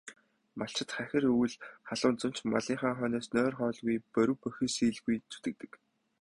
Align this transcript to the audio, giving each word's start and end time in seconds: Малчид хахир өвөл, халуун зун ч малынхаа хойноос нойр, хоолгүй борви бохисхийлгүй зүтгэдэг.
Малчид 0.59 0.89
хахир 0.95 1.23
өвөл, 1.33 1.55
халуун 1.87 2.15
зун 2.19 2.33
ч 2.35 2.37
малынхаа 2.51 2.93
хойноос 2.97 3.27
нойр, 3.35 3.53
хоолгүй 3.57 3.97
борви 4.13 4.35
бохисхийлгүй 4.41 5.15
зүтгэдэг. 5.31 5.71